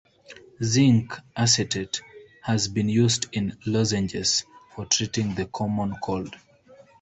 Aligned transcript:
Zinc 0.63 1.15
acetate 1.37 2.01
has 2.41 2.67
been 2.67 2.89
used 2.89 3.27
in 3.33 3.55
lozenges 3.67 4.45
for 4.73 4.85
treating 4.87 5.35
the 5.35 5.45
common 5.45 5.93
cold. 6.03 6.35